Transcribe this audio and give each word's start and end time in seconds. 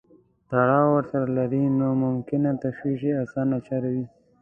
تړاو 0.49 0.87
ورسره 0.95 1.27
لري 1.37 1.63
نو 1.79 1.87
ممکن 2.03 2.41
تشویق 2.63 3.01
یې 3.07 3.13
اسانه 3.23 3.57
چاره 3.67 3.89
وي. 3.95 4.05